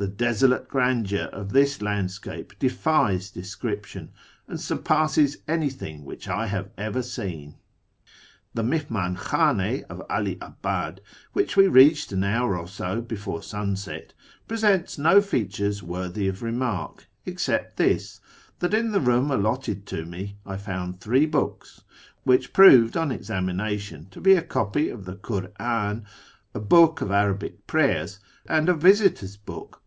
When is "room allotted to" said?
19.00-20.04